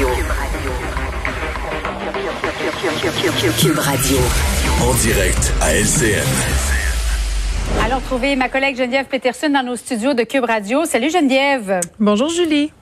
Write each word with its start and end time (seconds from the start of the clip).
Radio. 0.00 0.70
Cube 3.60 3.78
Radio. 3.78 4.16
En 4.80 4.94
direct 4.94 5.52
à 5.60 5.74
LCN. 5.74 6.24
Allons 7.84 8.00
trouver 8.00 8.34
ma 8.34 8.48
collègue 8.48 8.78
Geneviève 8.78 9.04
Peterson 9.04 9.50
dans 9.50 9.62
nos 9.62 9.76
studios 9.76 10.14
de 10.14 10.22
Cube 10.22 10.44
Radio. 10.44 10.86
Salut 10.86 11.10
Geneviève. 11.10 11.80
Bonjour 11.98 12.30
Julie. 12.30 12.72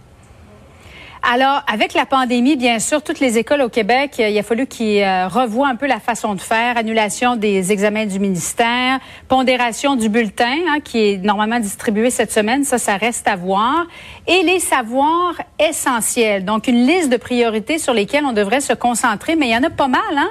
Alors, 1.31 1.61
avec 1.71 1.93
la 1.93 2.07
pandémie, 2.07 2.57
bien 2.57 2.79
sûr, 2.79 3.03
toutes 3.03 3.21
les 3.21 3.37
écoles 3.37 3.61
au 3.61 3.69
Québec, 3.69 4.15
il 4.19 4.39
a 4.39 4.43
fallu 4.43 4.67
qu'ils 4.67 5.03
euh, 5.03 5.29
revoient 5.29 5.69
un 5.69 5.77
peu 5.77 5.87
la 5.87 6.01
façon 6.01 6.35
de 6.35 6.41
faire. 6.41 6.79
Annulation 6.79 7.37
des 7.37 7.71
examens 7.71 8.07
du 8.07 8.19
ministère, 8.19 8.99
pondération 9.29 9.95
du 9.95 10.09
bulletin, 10.09 10.57
hein, 10.71 10.79
qui 10.83 11.01
est 11.01 11.19
normalement 11.19 11.61
distribué 11.61 12.09
cette 12.09 12.33
semaine. 12.33 12.65
Ça, 12.65 12.79
ça 12.79 12.97
reste 12.97 13.29
à 13.29 13.37
voir. 13.37 13.87
Et 14.27 14.43
les 14.43 14.59
savoirs 14.59 15.35
essentiels. 15.59 16.47
Donc, 16.47 16.67
une 16.67 16.87
liste 16.87 17.13
de 17.13 17.19
priorités 17.19 17.77
sur 17.77 17.93
lesquelles 17.93 18.25
on 18.25 18.33
devrait 18.33 18.63
se 18.63 18.73
concentrer. 18.73 19.37
Mais 19.37 19.49
il 19.49 19.53
y 19.53 19.57
en 19.57 19.65
a 19.65 19.71
pas 19.71 19.89
mal, 19.89 20.01
hein? 20.17 20.31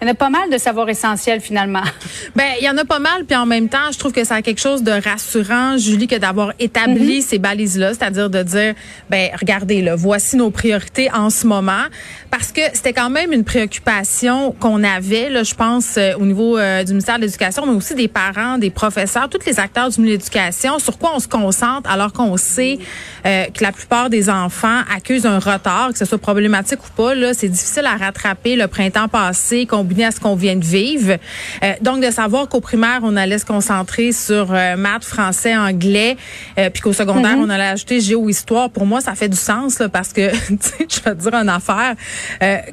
Il 0.00 0.06
y 0.06 0.08
en 0.08 0.12
a 0.12 0.14
pas 0.14 0.30
mal 0.30 0.50
de 0.50 0.58
savoirs 0.58 0.88
essentiels 0.88 1.40
finalement. 1.40 1.82
Ben, 2.36 2.52
il 2.60 2.64
y 2.64 2.70
en 2.70 2.76
a 2.76 2.84
pas 2.84 2.98
mal, 2.98 3.24
puis 3.24 3.36
en 3.36 3.46
même 3.46 3.68
temps, 3.68 3.90
je 3.92 3.98
trouve 3.98 4.12
que 4.12 4.22
ça 4.22 4.36
a 4.36 4.42
quelque 4.42 4.60
chose 4.60 4.82
de 4.82 4.92
rassurant, 4.92 5.76
Julie, 5.76 6.06
que 6.06 6.14
d'avoir 6.14 6.52
établi 6.60 7.18
mm-hmm. 7.18 7.22
ces 7.26 7.38
balises-là, 7.38 7.94
c'est-à-dire 7.94 8.30
de 8.30 8.42
dire, 8.42 8.74
ben, 9.10 9.30
regardez, 9.38 9.82
là, 9.82 9.96
voici 9.96 10.36
nos 10.36 10.50
priorités 10.50 11.10
en 11.12 11.30
ce 11.30 11.46
moment, 11.46 11.84
parce 12.30 12.52
que 12.52 12.60
c'était 12.74 12.92
quand 12.92 13.10
même 13.10 13.32
une 13.32 13.44
préoccupation 13.44 14.52
qu'on 14.52 14.84
avait, 14.84 15.30
là, 15.30 15.42
je 15.42 15.54
pense, 15.54 15.96
euh, 15.96 16.12
au 16.18 16.26
niveau 16.26 16.58
euh, 16.58 16.84
du 16.84 16.92
ministère 16.92 17.16
de 17.16 17.22
l'Éducation, 17.22 17.66
mais 17.66 17.72
aussi 17.72 17.94
des 17.94 18.08
parents, 18.08 18.58
des 18.58 18.70
professeurs, 18.70 19.28
tous 19.28 19.44
les 19.46 19.58
acteurs 19.58 19.88
du 19.88 20.00
milieu 20.00 20.16
de 20.16 20.18
l'éducation, 20.18 20.78
sur 20.78 20.98
quoi 20.98 21.12
on 21.14 21.20
se 21.20 21.28
concentre, 21.28 21.90
alors 21.90 22.12
qu'on 22.12 22.36
sait 22.36 22.78
euh, 23.26 23.46
que 23.46 23.62
la 23.62 23.72
plupart 23.72 24.10
des 24.10 24.30
enfants 24.30 24.80
accusent 24.94 25.26
un 25.26 25.38
retard, 25.38 25.92
que 25.92 25.98
ce 25.98 26.04
soit 26.04 26.18
problématique 26.18 26.78
ou 26.84 26.90
pas, 26.96 27.14
là, 27.14 27.34
c'est 27.34 27.48
difficile 27.48 27.86
à 27.86 27.96
rattraper 27.96 28.54
le 28.54 28.68
printemps 28.68 29.08
passé, 29.08 29.66
qu'on 29.66 29.87
à 30.04 30.10
ce 30.10 30.20
qu'on 30.20 30.34
vient 30.34 30.56
de 30.56 30.64
vivre. 30.64 31.16
Euh, 31.62 31.72
donc, 31.80 32.04
de 32.04 32.10
savoir 32.10 32.48
qu'au 32.48 32.60
primaire, 32.60 33.00
on 33.02 33.16
allait 33.16 33.38
se 33.38 33.44
concentrer 33.44 34.12
sur 34.12 34.52
euh, 34.52 34.76
maths, 34.76 35.04
français, 35.04 35.56
anglais, 35.56 36.16
euh, 36.58 36.70
puis 36.70 36.82
qu'au 36.82 36.92
secondaire, 36.92 37.36
mm-hmm. 37.36 37.46
on 37.46 37.50
allait 37.50 37.64
ajouter 37.64 38.00
géo-histoire, 38.00 38.70
pour 38.70 38.86
moi, 38.86 39.00
ça 39.00 39.14
fait 39.14 39.28
du 39.28 39.36
sens, 39.36 39.78
là, 39.78 39.88
parce 39.88 40.12
que, 40.12 40.30
tu 40.48 40.56
sais, 40.60 40.86
je 40.88 41.00
vais 41.00 41.14
te 41.14 41.20
dire 41.20 41.34
une 41.34 41.48
affaire. 41.48 41.94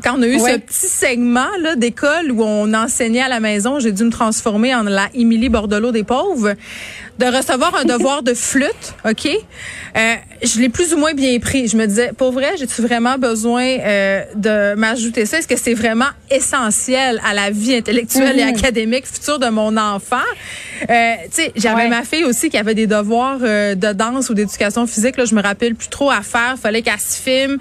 quand 0.04 0.18
on 0.18 0.22
a 0.22 0.28
eu 0.28 0.40
ce 0.40 0.58
petit 0.58 0.88
segment 0.88 1.46
là 1.62 1.76
d'école 1.76 2.32
où 2.32 2.44
on 2.44 2.74
enseignait 2.74 3.22
à 3.22 3.30
la 3.30 3.40
maison, 3.40 3.80
j'ai 3.80 3.92
dû 3.92 4.04
me 4.04 4.12
transformer 4.12 4.74
en 4.76 4.84
la 4.84 5.10
Émilie 5.14 5.50
Bordelot 5.50 5.92
des 5.92 6.04
pauvres 6.04 6.54
de 7.18 7.26
recevoir 7.26 7.76
un 7.76 7.86
devoir 7.86 8.24
de 8.24 8.34
flûte, 8.34 8.94
OK? 9.06 9.28
Euh, 9.28 10.16
je 10.44 10.60
l'ai 10.60 10.68
plus 10.68 10.94
ou 10.94 10.98
moins 10.98 11.14
bien 11.14 11.40
pris. 11.40 11.68
Je 11.68 11.78
me 11.78 11.86
disais, 11.86 12.12
pour 12.18 12.34
vrai, 12.34 12.56
j'ai-tu 12.58 12.82
vraiment 12.82 13.18
besoin 13.18 13.64
euh, 13.64 14.24
de 14.36 14.76
m'ajouter 14.76 15.26
ça? 15.26 15.38
Est-ce 15.38 15.48
que 15.48 15.56
c'est 15.56 15.74
vraiment 15.74 16.10
essentiel 16.30 17.22
à 17.26 17.34
la 17.34 17.52
vie 17.52 17.76
intellectuelle 17.76 18.38
et 18.38 18.44
mm-hmm. 18.44 18.58
académique 18.58 19.06
future 19.08 19.40
de 19.40 19.48
mon 19.48 19.78
enfant? 19.78 20.18
Euh, 20.90 21.14
tu 21.26 21.30
sais, 21.32 21.52
j'avais 21.56 21.88
ma 21.88 22.04
fille 22.04 22.26
aussi 22.26 22.50
qui 22.50 22.58
avait 22.58 22.76
des 22.76 22.88
devoirs 22.88 23.40
euh, 23.42 23.76
de 23.76 23.94
danse 23.94 24.30
ou 24.30 24.34
d'éducation 24.34 24.86
physique. 24.86 25.16
Là, 25.16 25.24
je 25.24 25.36
me 25.36 25.42
rappelle 25.42 25.76
plus 25.76 25.88
trop 25.88 26.12
à 26.12 26.22
faire. 26.22 26.56
Fallait 26.62 26.82
qu'elle 26.82 27.00
se 27.00 27.22
filme. 27.22 27.58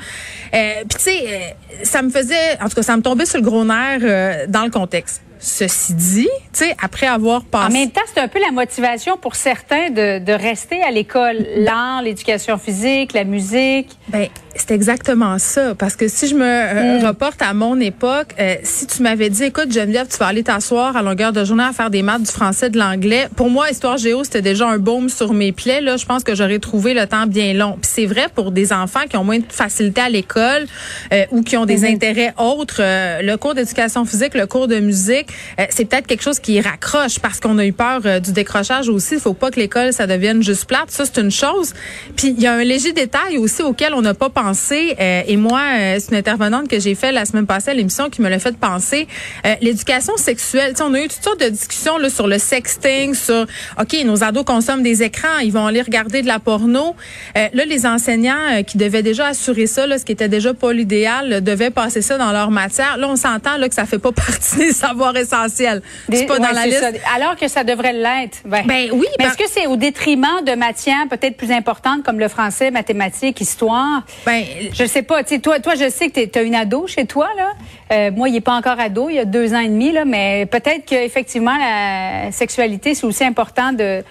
Euh, 0.53 0.73
Puis 0.89 0.99
tu 0.99 1.05
sais, 1.05 1.57
ça 1.85 2.03
me 2.03 2.11
faisait, 2.11 2.59
en 2.61 2.69
tout 2.69 2.75
cas, 2.75 2.83
ça 2.83 2.97
me 2.97 3.03
tombait 3.03 3.27
sur 3.27 3.39
le 3.39 3.45
gros 3.45 3.65
nerf 3.65 4.49
dans 4.49 4.65
le 4.65 4.71
contexte. 4.71 5.23
Ceci 5.39 5.95
dit, 5.95 6.29
tu 6.53 6.65
sais, 6.65 6.77
après 6.83 7.07
avoir 7.07 7.45
passé... 7.45 7.67
En 7.67 7.79
même 7.79 7.91
temps, 7.91 8.01
c'est 8.13 8.21
un 8.21 8.29
peu 8.29 8.41
la 8.41 8.51
motivation 8.51 9.17
pour 9.17 9.35
certains 9.35 9.91
de, 9.91 10.19
de 10.19 10.33
rester 10.33 10.83
à 10.83 10.91
l'école. 10.91 11.47
L'art, 11.57 12.03
l'éducation 12.03 12.57
physique, 12.59 13.13
la 13.13 13.25
musique. 13.25 13.89
Ben, 14.09 14.29
c'est 14.57 14.71
exactement 14.71 15.39
ça. 15.39 15.75
Parce 15.75 15.97
que 15.97 16.09
si 16.09 16.29
je 16.29 16.35
me 16.35 16.45
euh, 16.45 17.01
mm. 17.01 17.07
reporte 17.07 17.43
à 17.43 17.53
mon 17.55 17.79
époque, 17.81 18.35
euh, 18.39 18.57
si 18.63 18.87
tu 18.87 19.03
m'avais 19.03 19.29
dit, 19.31 19.45
écoute, 19.45 19.73
Geneviève, 19.73 20.07
tu 20.09 20.17
vas 20.19 20.27
aller 20.27 20.43
t'asseoir 20.43 20.97
à 20.97 21.03
longueur 21.03 21.33
de 21.33 21.45
journée 21.45 21.65
à 21.65 21.73
faire 21.73 21.91
des 21.91 22.03
maths, 22.03 22.23
du 22.23 22.31
français, 22.31 22.71
de 22.71 22.79
l'anglais. 22.79 23.29
Pour 23.37 23.51
moi, 23.51 23.71
histoire 23.71 23.97
géo, 23.97 24.25
c'était 24.25 24.43
déjà 24.43 24.69
un 24.69 24.79
baume 24.79 25.09
sur 25.09 25.33
mes 25.35 25.53
plaies. 25.53 25.81
Là, 25.81 25.97
je 25.97 26.07
pense 26.07 26.25
que 26.25 26.35
j'aurais 26.35 26.59
trouvé 26.59 26.95
le 26.95 27.07
temps 27.07 27.27
bien 27.27 27.53
long. 27.53 27.73
Puis 27.81 27.91
c'est 27.93 28.07
vrai 28.07 28.27
pour 28.35 28.53
des 28.53 28.73
enfants 28.73 29.07
qui 29.09 29.17
ont 29.17 29.25
moins 29.25 29.39
de 29.39 29.45
facilité 29.49 30.01
à 30.01 30.09
l'école 30.09 30.67
euh, 31.13 31.25
ou 31.31 31.43
qui 31.43 31.57
ont 31.57 31.67
des 31.67 31.83
mm-hmm. 31.83 31.95
intérêts 31.95 32.35
autres. 32.39 32.81
le 32.81 33.37
cours 33.37 33.55
d'éducation 33.55 34.05
physique, 34.05 34.35
le 34.35 34.47
cours 34.47 34.69
de 34.69 34.79
musique, 34.79 35.24
c'est 35.71 35.85
peut-être 35.85 36.07
quelque 36.07 36.23
chose 36.23 36.39
qui 36.39 36.61
raccroche 36.61 37.19
parce 37.19 37.41
qu'on 37.41 37.59
a 37.59 37.67
eu 37.67 37.73
peur 37.73 38.21
du 38.21 38.33
décrochage 38.33 38.89
aussi. 38.89 39.15
Il 39.15 39.21
faut 39.21 39.35
pas 39.35 39.51
que 39.51 39.61
l'école, 39.61 39.93
ça 39.93 40.07
devienne 40.07 40.43
juste 40.43 40.67
plate. 40.67 40.91
Ça, 40.91 41.05
c'est 41.05 41.21
une 41.21 41.31
chose. 41.31 41.73
Puis 42.17 42.29
il 42.37 42.41
y 42.41 42.47
a 42.47 42.55
un 42.55 42.65
léger 42.65 42.93
détail 42.93 43.39
aussi 43.39 43.63
auquel 43.63 43.95
on 43.95 44.03
n'a 44.03 44.15
pas 44.15 44.31
pensé. 44.31 44.97
Euh, 45.01 45.23
et 45.27 45.37
moi, 45.37 45.61
euh, 45.61 45.97
c'est 45.99 46.11
une 46.11 46.17
intervenante 46.17 46.69
que 46.69 46.79
j'ai 46.81 46.95
fait 46.95 47.13
la 47.13 47.25
semaine 47.25 47.47
passée 47.47 47.71
à 47.71 47.75
l'émission 47.75 48.11
qui 48.11 48.23
me 48.23 48.29
l'a 48.29 48.39
fait 48.39 48.57
penser. 48.57 49.07
Euh, 49.47 49.55
l'éducation 49.61 50.17
sexuelle. 50.17 50.75
on 50.81 50.95
a 50.95 51.01
eu 51.01 51.09
toutes 51.09 51.23
sortes 51.23 51.41
de 51.41 51.49
discussions 51.49 51.99
là, 51.99 52.11
sur 52.11 52.27
le 52.27 52.39
sexting, 52.39 53.15
sur 53.15 53.47
OK, 53.81 53.97
nos 54.05 54.23
ados 54.23 54.45
consomment 54.45 54.83
des 54.83 55.03
écrans, 55.03 55.39
ils 55.43 55.53
vont 55.53 55.67
aller 55.67 55.83
regarder 55.83 56.23
de 56.23 56.27
la 56.27 56.39
porno. 56.39 56.95
là, 57.35 57.65
les 57.65 57.87
enseignants 57.87 58.63
qui 58.67 58.79
devaient 58.79 59.03
déjà 59.03 59.29
assurer 59.29 59.67
ça, 59.67 59.87
là, 59.87 59.99
ce 59.99 60.05
qui 60.05 60.13
était 60.13 60.29
déjà 60.29 60.55
pas 60.55 60.73
l'idéal, 60.73 61.43
devaient 61.43 61.71
passer 61.71 62.03
ça 62.03 62.19
dans 62.19 62.33
leur 62.33 62.51
matière. 62.51 62.97
Là, 62.99 63.09
on 63.09 63.17
s'entend 63.17 63.57
là 63.57 63.69
que 63.69 63.75
ça 63.75 63.87
fait 63.87 63.99
pas 63.99 64.13
partie 64.27 64.57
des 64.57 64.73
savoirs 64.73 65.14
essentiels. 65.17 65.83
C'est 66.11 66.27
pas 66.27 66.39
dans 66.39 66.51
la 66.51 66.67
liste. 66.67 66.85
Alors 67.15 67.37
que 67.37 67.49
ça 67.49 67.65
devrait 67.65 67.93
l'être. 67.93 68.39
Ben, 68.45 68.65
ben 68.67 68.91
oui. 68.93 69.07
Mais 69.19 69.27
est-ce 69.27 69.37
que 69.37 69.49
c'est 69.49 69.67
au 69.67 69.77
détriment 69.77 70.43
de 70.47 70.53
matières 70.53 71.07
peut-être 71.09 71.37
plus 71.37 71.53
importantes 71.53 72.03
comme 72.03 72.19
le 72.19 72.29
français, 72.29 72.71
mathématiques, 72.71 73.41
histoire? 73.41 74.05
Ben, 74.27 74.45
je 74.73 74.85
sais 74.85 75.03
pas. 75.03 75.23
Toi, 75.25 75.61
toi, 75.61 75.75
je 75.75 75.89
sais 75.89 76.11
que 76.11 76.25
tu 76.25 76.39
as 76.39 76.43
une 76.43 76.55
ado 76.55 76.87
chez 76.87 77.07
toi, 77.07 77.29
là. 77.37 77.53
Euh, 77.93 78.11
moi, 78.11 78.29
il 78.29 78.37
est 78.37 78.41
pas 78.41 78.55
encore 78.55 78.81
ado, 78.81 79.09
il 79.09 79.17
y 79.17 79.19
a 79.19 79.25
deux 79.25 79.55
ans 79.55 79.61
et 79.61 79.69
demi, 79.69 79.93
là, 79.93 80.05
mais 80.05 80.47
peut-être 80.47 80.85
qu'effectivement, 80.87 81.57
la 81.57 82.33
sexualité, 82.33 82.95
c'est 82.95 83.07
aussi 83.07 83.25
important 83.25 83.73
de 83.73 84.03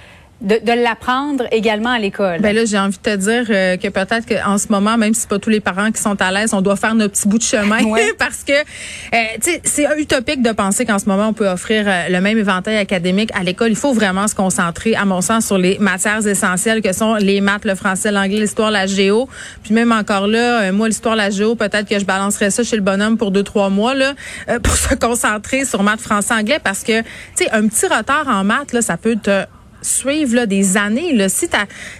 de, 0.43 0.59
de 0.61 0.71
l'apprendre 0.73 1.45
également 1.51 1.89
à 1.89 1.99
l'école. 1.99 2.41
Ben 2.41 2.53
là, 2.53 2.65
j'ai 2.65 2.77
envie 2.77 2.97
de 2.97 3.01
te 3.01 3.15
dire 3.15 3.45
euh, 3.49 3.77
que 3.77 3.87
peut-être 3.87 4.27
qu'en 4.27 4.57
ce 4.57 4.67
moment, 4.69 4.97
même 4.97 5.13
si 5.13 5.21
c'est 5.21 5.29
pas 5.29 5.39
tous 5.39 5.49
les 5.49 5.61
parents 5.61 5.91
qui 5.91 6.01
sont 6.01 6.21
à 6.21 6.31
l'aise, 6.31 6.53
on 6.53 6.61
doit 6.61 6.75
faire 6.75 6.95
notre 6.95 7.13
petit 7.13 7.27
bout 7.27 7.37
de 7.37 7.43
chemin 7.43 7.77
parce 8.19 8.43
que 8.43 8.51
euh, 8.51 9.17
tu 9.41 9.51
sais, 9.51 9.61
c'est 9.63 9.87
utopique 9.97 10.41
de 10.41 10.51
penser 10.51 10.85
qu'en 10.85 10.99
ce 10.99 11.05
moment 11.05 11.29
on 11.29 11.33
peut 11.33 11.47
offrir 11.47 11.85
euh, 11.87 12.09
le 12.09 12.19
même 12.19 12.37
éventail 12.37 12.77
académique 12.77 13.29
à 13.33 13.43
l'école. 13.43 13.69
Il 13.69 13.77
faut 13.77 13.93
vraiment 13.93 14.27
se 14.27 14.35
concentrer, 14.35 14.95
à 14.95 15.05
mon 15.05 15.21
sens, 15.21 15.45
sur 15.45 15.57
les 15.57 15.77
matières 15.79 16.25
essentielles 16.27 16.81
que 16.81 16.91
sont 16.91 17.15
les 17.15 17.39
maths, 17.39 17.63
le 17.63 17.75
français, 17.75 18.11
l'anglais, 18.11 18.39
l'histoire, 18.39 18.69
la 18.69 18.85
géo. 18.85 19.29
Puis 19.63 19.73
même 19.73 19.93
encore 19.93 20.27
là, 20.27 20.71
moi 20.73 20.89
l'histoire, 20.89 21.15
la 21.15 21.29
géo, 21.29 21.55
peut-être 21.55 21.87
que 21.87 21.97
je 21.97 22.05
balancerais 22.05 22.49
ça 22.49 22.63
chez 22.63 22.75
le 22.75 22.81
bonhomme 22.81 23.17
pour 23.17 23.31
deux 23.31 23.43
trois 23.43 23.69
mois 23.69 23.93
là, 23.93 24.13
pour 24.63 24.75
se 24.75 24.93
concentrer 24.95 25.63
sur 25.63 25.83
maths, 25.83 26.01
français, 26.01 26.33
anglais 26.33 26.59
parce 26.61 26.83
que 26.83 27.01
tu 27.01 27.07
sais, 27.35 27.51
un 27.51 27.67
petit 27.67 27.87
retard 27.87 28.27
en 28.27 28.43
maths 28.43 28.73
là, 28.73 28.81
ça 28.81 28.97
peut 28.97 29.15
te 29.15 29.45
suivre 29.83 30.35
là, 30.35 30.45
des 30.45 30.77
années. 30.77 31.13
Là. 31.13 31.29
Si 31.29 31.47
tu 31.47 31.55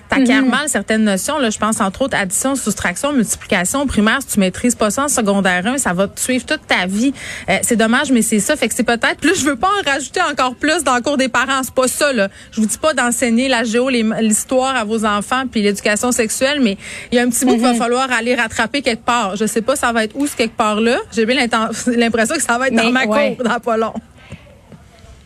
acquiers 0.09 0.41
mm 0.41 0.49
mal 0.49 0.67
certaines 0.67 1.03
notions, 1.03 1.39
là, 1.39 1.49
je 1.49 1.57
pense 1.57 1.79
entre 1.81 2.03
autres 2.03 2.17
addition, 2.17 2.55
soustraction, 2.55 3.13
multiplication 3.13 3.87
primaire, 3.87 4.19
si 4.21 4.35
tu 4.35 4.39
maîtrises 4.39 4.75
pas 4.75 4.89
ça 4.89 5.05
en 5.05 5.07
secondaire 5.07 5.65
1, 5.65 5.77
ça 5.77 5.93
va 5.93 6.07
te 6.07 6.19
suivre 6.19 6.45
toute 6.45 6.67
ta 6.67 6.85
vie. 6.85 7.13
Euh, 7.49 7.57
c'est 7.61 7.75
dommage, 7.75 8.11
mais 8.11 8.21
c'est 8.21 8.39
ça. 8.39 8.55
Fait 8.55 8.67
que 8.67 8.73
c'est 8.75 8.83
peut-être. 8.83 9.17
Plus 9.17 9.39
je 9.39 9.45
veux 9.45 9.55
pas 9.55 9.69
en 9.69 9.89
rajouter 9.89 10.21
encore 10.21 10.55
plus 10.55 10.83
dans 10.83 10.95
le 10.95 11.01
cours 11.01 11.17
des 11.17 11.29
parents. 11.29 11.63
C'est 11.63 11.73
pas 11.73 11.87
ça. 11.87 12.13
Là. 12.13 12.29
Je 12.51 12.61
vous 12.61 12.67
dis 12.67 12.77
pas 12.77 12.93
d'enseigner 12.93 13.47
la 13.47 13.63
géo, 13.63 13.89
l'histoire 13.89 14.75
à 14.75 14.83
vos 14.83 15.05
enfants, 15.05 15.43
puis 15.49 15.61
l'éducation 15.61 16.11
sexuelle, 16.11 16.59
mais 16.61 16.77
il 17.11 17.15
y 17.15 17.19
a 17.19 17.23
un 17.23 17.29
petit 17.29 17.45
bout 17.45 17.53
qu'il 17.53 17.61
va 17.61 17.73
mm-hmm. 17.73 17.77
falloir 17.77 18.11
aller 18.11 18.35
rattraper 18.35 18.81
quelque 18.81 19.05
part. 19.05 19.35
Je 19.35 19.45
sais 19.45 19.61
pas, 19.61 19.75
ça 19.75 19.91
va 19.91 20.03
être 20.03 20.15
où 20.15 20.27
ce 20.27 20.35
quelque 20.35 20.55
part 20.55 20.79
là. 20.81 20.97
J'ai 21.11 21.25
bien 21.25 21.35
l'impression 21.87 22.35
que 22.35 22.41
ça 22.41 22.57
va 22.57 22.67
être 22.67 22.75
dans 22.75 22.91
ma 22.91 23.05
cour 23.05 23.43
dans 23.43 23.59
pas 23.59 23.77
long. 23.77 23.93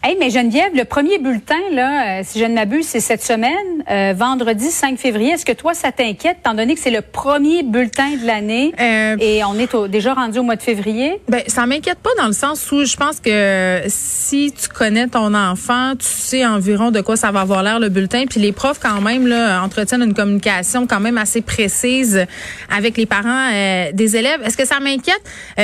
Hey, 0.03 0.15
mais 0.19 0.29
Geneviève, 0.29 0.75
le 0.75 0.85
premier 0.85 1.17
bulletin, 1.17 1.55
là, 1.73 2.19
euh, 2.19 2.21
si 2.23 2.39
je 2.39 2.45
ne 2.45 2.53
m'abuse, 2.53 2.85
c'est 2.85 2.99
cette 2.99 3.23
semaine, 3.23 3.83
euh, 3.89 4.13
vendredi 4.15 4.69
5 4.69 4.97
février. 4.97 5.31
Est-ce 5.31 5.43
que 5.43 5.53
toi, 5.53 5.73
ça 5.73 5.91
t'inquiète, 5.91 6.37
étant 6.39 6.53
donné 6.53 6.75
que 6.75 6.79
c'est 6.79 6.91
le 6.91 7.01
premier 7.01 7.63
bulletin 7.63 8.11
de 8.11 8.25
l'année 8.25 8.73
euh, 8.79 9.17
et 9.19 9.43
on 9.43 9.55
est 9.55 9.75
déjà 9.89 10.13
rendu 10.13 10.37
au 10.37 10.43
mois 10.43 10.55
de 10.55 10.61
février? 10.61 11.19
Ben, 11.27 11.41
ça 11.47 11.65
m'inquiète 11.65 11.97
pas 11.97 12.11
dans 12.19 12.27
le 12.27 12.33
sens 12.33 12.71
où 12.71 12.85
je 12.85 12.95
pense 12.95 13.19
que 13.19 13.81
si 13.87 14.53
tu 14.53 14.69
connais 14.69 15.07
ton 15.07 15.33
enfant, 15.33 15.93
tu 15.97 16.05
sais 16.05 16.45
environ 16.45 16.91
de 16.91 17.01
quoi 17.01 17.17
ça 17.17 17.31
va 17.31 17.41
avoir 17.41 17.63
l'air 17.63 17.79
le 17.79 17.89
bulletin. 17.89 18.25
Puis 18.29 18.39
les 18.39 18.51
profs, 18.51 18.79
quand 18.79 19.01
même, 19.01 19.25
là, 19.25 19.63
entretiennent 19.63 20.03
une 20.03 20.13
communication 20.13 20.85
quand 20.85 20.99
même 20.99 21.17
assez 21.17 21.41
précise 21.41 22.23
avec 22.69 22.97
les 22.97 23.07
parents 23.07 23.49
des 23.93 24.15
élèves. 24.15 24.41
Est-ce 24.45 24.57
que 24.57 24.65
ça 24.65 24.79
m'inquiète? 24.79 25.21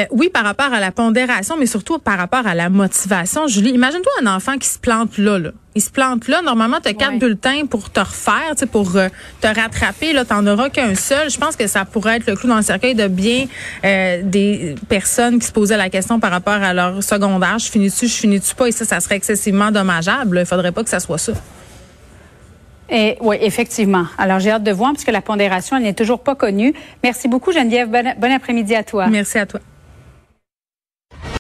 oui, 0.10 0.30
par 0.30 0.44
rapport 0.44 0.74
à 0.74 0.80
la 0.80 0.92
pondération, 0.92 1.56
mais 1.58 1.68
surtout 1.68 2.00
par 2.00 2.18
rapport 2.18 2.48
à 2.48 2.56
la 2.56 2.70
motivation. 2.70 3.48
Julie, 3.48 3.70
imagine-toi 3.70 4.23
un 4.24 4.36
enfant 4.36 4.58
qui 4.58 4.68
se 4.68 4.80
plante 4.80 5.18
là, 5.18 5.40
là. 5.40 5.52
Il 5.76 5.82
se 5.82 5.90
plante 5.90 6.28
là. 6.28 6.42
Normalement, 6.42 6.80
tu 6.82 6.90
as 6.90 6.94
quatre 6.94 7.18
bulletins 7.18 7.66
pour 7.66 7.90
te 7.90 8.00
refaire, 8.00 8.54
pour 8.72 8.96
euh, 8.96 9.10
te 9.42 9.48
rattraper. 9.48 10.14
Là, 10.14 10.24
t'en 10.24 10.46
auras 10.46 10.70
qu'un 10.70 10.94
seul. 10.94 11.30
Je 11.30 11.38
pense 11.38 11.56
que 11.56 11.66
ça 11.68 11.84
pourrait 11.86 12.18
être 12.18 12.28
le 12.28 12.36
clou 12.36 12.48
dans 12.48 12.58
le 12.58 12.62
cercueil 12.62 12.94
de 12.94 13.08
bien 13.08 13.48
euh, 13.84 14.22
des 14.24 14.76
personnes 14.88 15.40
qui 15.40 15.48
se 15.48 15.52
posaient 15.52 15.78
la 15.78 15.90
question 15.90 16.20
par 16.20 16.32
rapport 16.32 16.54
à 16.54 16.74
leur 16.74 17.04
secondaire. 17.04 17.58
Je 17.58 17.72
finis-tu, 17.72 18.08
je 18.08 18.14
finis-tu 18.14 18.54
pas? 18.54 18.68
Et 18.68 18.72
ça, 18.72 18.86
ça 18.86 19.00
serait 19.00 19.16
excessivement 19.16 19.72
dommageable. 19.72 20.40
Il 20.40 20.46
faudrait 20.46 20.72
pas 20.72 20.84
que 20.84 20.90
ça 20.90 21.00
soit 21.00 21.18
ça. 21.18 21.34
Et, 22.90 23.18
oui, 23.22 23.38
effectivement. 23.42 24.06
Alors, 24.20 24.40
j'ai 24.40 24.52
hâte 24.52 24.64
de 24.64 24.72
voir, 24.72 24.94
puisque 24.94 25.12
la 25.12 25.22
pondération, 25.22 25.78
elle 25.78 25.84
n'est 25.84 25.94
toujours 25.94 26.22
pas 26.22 26.36
connue. 26.36 26.74
Merci 27.04 27.28
beaucoup, 27.28 27.52
Geneviève. 27.52 27.90
bon 27.90 28.32
après-midi 28.32 28.76
à 28.76 28.84
toi. 28.84 29.08
Merci 29.08 29.40
à 29.40 29.48
toi. 29.48 29.60